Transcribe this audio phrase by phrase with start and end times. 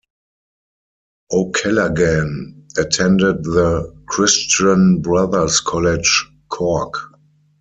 [1.31, 6.95] O'Callaghan attended the Christian Brothers College, Cork.